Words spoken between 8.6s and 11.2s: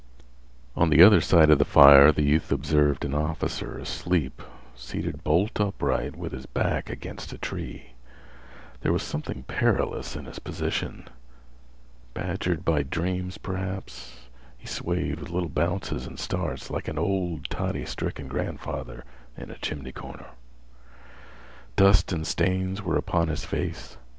There was something perilous in his position.